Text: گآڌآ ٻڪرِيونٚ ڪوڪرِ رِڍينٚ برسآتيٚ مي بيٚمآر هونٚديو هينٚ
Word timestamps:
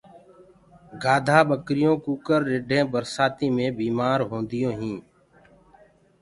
گآڌآ 1.03 1.37
ٻڪرِيونٚ 1.49 2.01
ڪوڪرِ 2.05 2.39
رِڍينٚ 2.51 2.89
برسآتيٚ 2.91 3.53
مي 3.55 3.67
بيٚمآر 3.77 4.19
هونٚديو 4.29 4.69
هينٚ 4.79 5.01